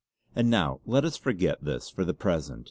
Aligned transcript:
And 0.35 0.49
now 0.49 0.79
let 0.87 1.05
us 1.05 1.15
forget 1.15 1.63
this 1.63 1.91
for 1.91 2.03
the 2.03 2.15
present. 2.15 2.59